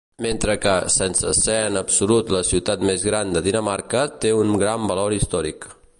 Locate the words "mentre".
0.25-0.53